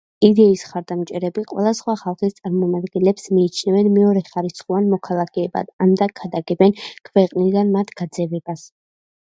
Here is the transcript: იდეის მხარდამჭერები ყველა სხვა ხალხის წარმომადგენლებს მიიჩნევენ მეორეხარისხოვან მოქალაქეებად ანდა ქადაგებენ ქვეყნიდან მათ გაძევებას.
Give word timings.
იდეის 0.27 0.61
მხარდამჭერები 0.67 1.43
ყველა 1.51 1.73
სხვა 1.79 1.93
ხალხის 2.03 2.37
წარმომადგენლებს 2.39 3.29
მიიჩნევენ 3.35 3.91
მეორეხარისხოვან 3.99 4.89
მოქალაქეებად 4.95 5.71
ანდა 5.87 6.11
ქადაგებენ 6.23 6.77
ქვეყნიდან 7.11 7.73
მათ 7.79 7.97
გაძევებას. 8.03 8.69